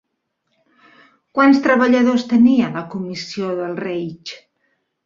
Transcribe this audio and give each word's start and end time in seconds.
Quants 1.39 1.61
treballadors 1.67 2.27
tenia 2.35 2.73
la 2.79 2.85
Comissió 2.95 3.55
del 3.63 3.81
Reich? 3.87 4.39